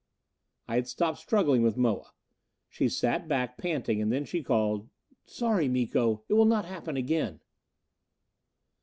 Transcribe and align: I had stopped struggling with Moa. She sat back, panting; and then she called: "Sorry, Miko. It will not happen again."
I 0.67 0.77
had 0.77 0.87
stopped 0.87 1.19
struggling 1.19 1.61
with 1.61 1.77
Moa. 1.77 2.11
She 2.67 2.89
sat 2.89 3.27
back, 3.27 3.55
panting; 3.55 4.01
and 4.01 4.11
then 4.11 4.25
she 4.25 4.41
called: 4.41 4.89
"Sorry, 5.27 5.67
Miko. 5.67 6.23
It 6.27 6.33
will 6.33 6.45
not 6.47 6.65
happen 6.65 6.97
again." 6.97 7.39